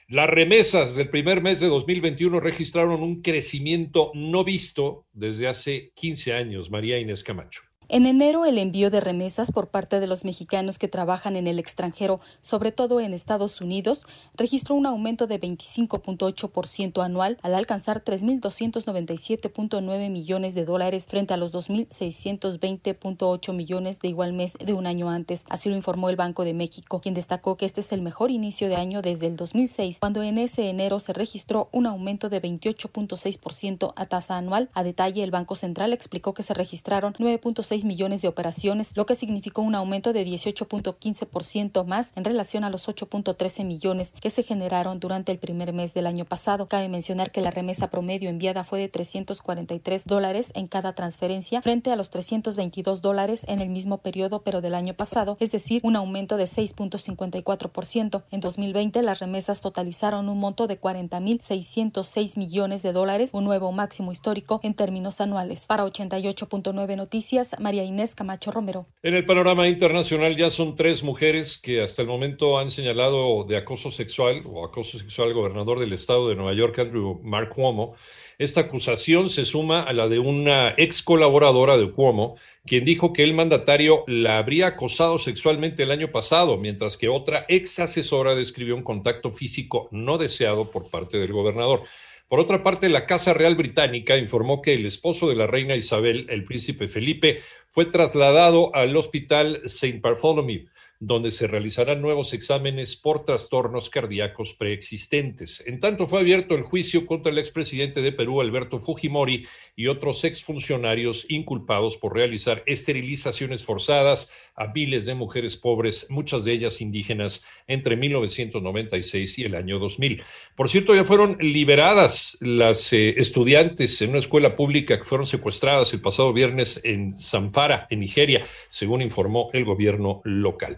Las 0.08 0.30
remesas 0.30 0.96
del 0.96 1.10
primer 1.10 1.42
mes 1.42 1.60
de 1.60 1.68
2021 1.68 2.40
registraron 2.40 3.04
un 3.04 3.22
crecimiento 3.22 4.12
no 4.16 4.44
visto 4.44 5.06
desde 5.14 5.48
hace 5.48 5.92
15 5.96 6.34
años, 6.34 6.72
María 6.72 6.98
Inés 6.98 7.24
Camacho. 7.24 7.69
En 7.92 8.06
enero, 8.06 8.46
el 8.46 8.60
envío 8.60 8.92
de 8.92 9.02
remesas 9.02 9.52
por 9.52 9.70
parte 9.70 10.00
de 10.00 10.06
los 10.06 10.24
mexicanos 10.24 10.78
que 10.78 10.88
trabajan 10.88 11.36
en 11.36 11.48
el 11.48 11.58
extranjero, 11.58 12.22
sobre 12.40 12.72
todo 12.72 13.00
en 13.00 13.16
Estados 13.16 13.62
Unidos, 13.62 14.06
registró 14.36 14.76
un 14.76 14.86
aumento 14.86 15.26
de 15.26 15.42
25.8% 15.42 17.04
anual 17.04 17.40
al 17.42 17.56
alcanzar 17.56 18.04
3.297.9 18.04 20.12
millones 20.12 20.54
de 20.54 20.66
dólares 20.66 21.08
frente 21.08 21.34
a 21.34 21.38
los 21.38 21.52
2.620.8 21.52 23.54
millones 23.54 24.00
de 24.00 24.10
igual 24.10 24.34
mes 24.34 24.56
de 24.64 24.74
un 24.74 24.86
año 24.86 25.10
antes. 25.10 25.46
Así 25.50 25.68
lo 25.68 25.76
informó 25.76 26.12
el 26.12 26.16
Banco 26.16 26.46
de 26.46 26.54
México, 26.54 27.02
quien 27.02 27.16
destacó 27.16 27.58
que 27.58 27.66
este 27.66 27.82
es 27.82 27.92
el 27.92 28.04
mejor 28.04 28.30
inicio 28.30 28.70
de 28.70 28.76
año 28.76 29.02
desde 29.02 29.26
el 29.26 29.36
2006, 29.36 29.98
cuando 30.00 30.22
en 30.22 30.38
ese 30.38 30.70
enero 30.70 31.00
se 31.00 31.14
registró 31.14 31.70
un 31.72 31.88
aumento 31.88 32.30
de 32.30 32.40
28.6% 32.40 33.94
a 33.96 34.06
tasa 34.06 34.38
anual. 34.38 34.70
A 34.76 34.84
detalle, 34.84 35.24
el 35.24 35.32
Banco 35.32 35.56
Central 35.56 35.92
explicó 35.92 36.36
que 36.36 36.44
se 36.44 36.54
registraron 36.54 37.16
9.6 37.16 37.79
millones 37.86 38.22
de 38.22 38.28
operaciones, 38.28 38.92
lo 38.96 39.06
que 39.06 39.16
significó 39.16 39.62
un 39.62 39.76
aumento 39.76 40.14
de 40.14 40.26
18.15% 40.26 41.86
más 41.86 42.12
en 42.16 42.24
relación 42.24 42.64
a 42.64 42.70
los 42.70 42.88
8.13 42.88 43.66
millones 43.66 44.14
que 44.20 44.30
se 44.30 44.44
generaron 44.44 45.00
durante 45.00 45.32
el 45.32 45.40
primer 45.40 45.74
mes 45.74 45.94
del 45.94 46.08
año 46.08 46.26
pasado. 46.26 46.68
Cabe 46.68 46.90
mencionar 46.90 47.32
que 47.32 47.42
la 47.42 47.52
remesa 47.52 47.90
promedio 47.90 48.30
enviada 48.30 48.64
fue 48.64 48.80
de 48.80 48.90
343 48.90 50.06
dólares 50.06 50.52
en 50.56 50.68
cada 50.68 50.94
transferencia 50.94 51.62
frente 51.62 51.92
a 51.92 51.96
los 51.96 52.10
322 52.10 53.02
dólares 53.02 53.46
en 53.48 53.62
el 53.62 53.70
mismo 53.70 54.00
periodo 54.00 54.42
pero 54.44 54.62
del 54.62 54.76
año 54.76 54.94
pasado, 54.94 55.38
es 55.40 55.52
decir, 55.52 55.82
un 55.84 55.96
aumento 55.96 56.38
de 56.38 56.46
6.54%. 56.46 58.24
En 58.32 58.40
2020 58.40 59.02
las 59.02 59.20
remesas 59.20 59.62
totalizaron 59.62 60.30
un 60.30 60.40
monto 60.40 60.68
de 60.68 60.80
40.606 60.80 62.38
millones 62.38 62.84
de 62.84 62.94
dólares, 62.94 63.32
un 63.34 63.44
nuevo 63.44 63.72
máximo 63.72 64.12
histórico 64.12 64.60
en 64.64 64.74
términos 64.74 65.22
anuales. 65.22 65.66
Para 65.68 65.86
88.9 65.86 66.96
Noticias, 66.96 67.56
María 67.69 67.84
Inés 67.84 68.16
Camacho 68.16 68.50
Romero. 68.50 68.88
En 69.03 69.13
el 69.13 69.28
panorama 69.28 69.68
internacional 69.68 70.35
ya 70.35 70.50
son 70.50 70.75
tres 70.75 71.03
mujeres 71.03 71.59
que 71.59 71.84
hasta 71.84 72.02
el 72.02 72.07
momento 72.07 72.57
han 72.57 72.72
señalado 72.72 73.44
de 73.44 73.57
acoso 73.57 73.91
sexual 73.91 74.42
o 74.48 74.66
acoso 74.66 74.98
sexual 74.98 75.27
al 75.27 75.33
gobernador 75.36 75.80
del 75.80 75.94
estado 75.94 76.30
de 76.30 76.36
Nueva 76.36 76.54
York, 76.54 76.80
Andrew 76.80 77.21
Mark 77.24 77.50
Cuomo. 77.50 77.94
Esta 78.39 78.62
acusación 78.62 79.30
se 79.30 79.45
suma 79.45 79.81
a 79.83 79.94
la 79.94 80.07
de 80.07 80.18
una 80.18 80.74
ex 80.77 81.04
colaboradora 81.04 81.77
de 81.77 81.92
Cuomo, 81.92 82.38
quien 82.66 82.83
dijo 82.83 83.13
que 83.13 83.24
el 83.24 83.36
mandatario 83.36 84.04
la 84.07 84.39
habría 84.39 84.65
acosado 84.65 85.19
sexualmente 85.19 85.83
el 85.83 85.92
año 85.92 86.10
pasado, 86.12 86.57
mientras 86.57 86.98
que 86.98 87.07
otra 87.07 87.45
ex 87.50 87.77
asesora 87.77 88.33
describió 88.33 88.75
un 88.75 88.81
contacto 88.81 89.31
físico 89.31 89.89
no 89.92 90.18
deseado 90.18 90.72
por 90.72 90.89
parte 90.89 91.19
del 91.19 91.33
gobernador. 91.33 91.83
Por 92.30 92.40
otra 92.40 92.62
parte, 92.62 92.90
la 92.90 93.08
Casa 93.08 93.34
Real 93.34 93.56
Británica 93.56 94.16
informó 94.16 94.62
que 94.62 94.76
el 94.76 94.86
esposo 94.86 95.30
de 95.30 95.36
la 95.36 95.48
reina 95.48 95.76
Isabel, 95.76 96.28
el 96.30 96.46
príncipe 96.46 96.88
Felipe, 96.88 97.42
fue 97.68 97.86
trasladado 97.86 98.74
al 98.76 98.96
hospital 98.96 99.62
St. 99.66 100.00
Bartholomew 100.00 100.68
donde 101.00 101.31
se 101.31 101.48
realizarán 101.48 102.01
nuevos 102.01 102.34
exámenes 102.34 102.98
por 102.98 103.24
trastornos 103.24 103.90
cardíacos 103.90 104.54
preexistentes. 104.54 105.63
En 105.66 105.80
tanto, 105.80 106.07
fue 106.07 106.19
abierto 106.19 106.56
el 106.56 106.63
juicio 106.63 107.06
contra 107.06 107.31
el 107.31 107.38
expresidente 107.38 108.01
de 108.01 108.12
Perú, 108.12 108.42
Alberto 108.42 108.80
Fujimori, 108.80 109.48
y 109.78 109.88
otros 109.88 110.25
exfuncionarios 110.25 111.25
inculpados 111.30 111.96
por 111.98 112.13
realizar 112.16 112.63
esterilizaciones 112.66 113.63
forzadas 113.63 114.30
a 114.56 114.68
miles 114.74 115.06
de 115.06 115.16
mujeres 115.16 115.56
pobres, 115.56 116.07
muchas 116.10 116.44
de 116.44 116.51
ellas 116.51 116.81
indígenas, 116.81 117.46
entre 117.66 117.96
1996 117.96 119.40
y 119.40 119.44
el 119.46 119.56
año 119.56 119.80
2000. 119.80 120.22
Por 120.57 120.68
cierto, 120.68 120.94
ya 120.94 121.06
fueron 121.06 121.38
liberadas 121.40 122.38
las 122.42 122.92
eh, 122.92 123.16
estudiantes 123.18 124.01
en 124.01 124.10
una 124.10 124.19
escuela 124.19 124.57
pública 124.57 124.98
que 124.98 125.06
fueron 125.06 125.25
secuestradas 125.25 125.94
el 125.94 126.01
pasado 126.01 126.34
viernes 126.34 126.81
en 126.84 127.18
Zamfara, 127.18 127.88
en 127.90 128.01
Nigeria, 128.01 128.46
según 128.69 129.01
informó 129.01 129.50
el 129.54 129.63
gobierno 129.63 130.19
local. 130.25 130.78